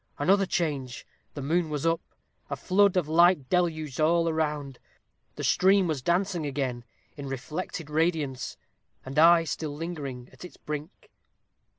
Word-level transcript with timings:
another 0.17 0.47
change! 0.47 1.05
The 1.35 1.43
moon 1.43 1.69
was 1.69 1.85
up 1.85 2.01
a 2.49 2.55
flood 2.55 2.97
of 2.97 3.07
light 3.07 3.49
deluged 3.51 4.01
all 4.01 4.27
around 4.27 4.79
the 5.35 5.43
stream 5.43 5.85
was 5.85 6.01
dancing 6.01 6.43
again 6.43 6.85
in 7.17 7.27
reflected 7.27 7.87
radiance, 7.87 8.57
and 9.05 9.19
I 9.19 9.43
still 9.43 9.75
lingering 9.75 10.27
at 10.33 10.43
its 10.43 10.57
brink. 10.57 11.11